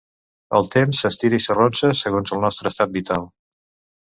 El 0.59 0.69
temps 0.75 1.01
s'estira 1.03 1.39
i 1.41 1.43
s'arronsa 1.47 1.91
segons 2.01 2.35
el 2.39 2.43
nostre 2.47 2.73
estat 2.75 2.97
vital. 2.97 3.29